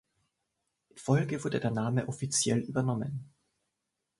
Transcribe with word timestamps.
In 0.89 0.97
Folge 0.97 1.43
wurde 1.43 1.59
der 1.59 1.69
Name 1.69 2.07
offiziell 2.07 2.57
übernommen. 2.61 3.29